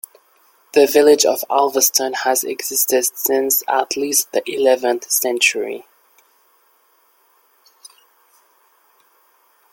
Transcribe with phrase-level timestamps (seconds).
[0.73, 5.85] The village of Alvaston has existed since at least the eleventh century.